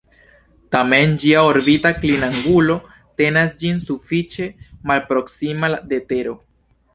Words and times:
Tamen 0.75 1.11
ĝia 1.23 1.43
orbita 1.49 1.91
klinangulo 1.97 2.77
tenas 3.23 3.53
ĝin 3.65 3.77
sufiĉe 3.91 4.49
malproksima 4.93 5.71
de 5.93 6.03
Tero. 6.11 6.35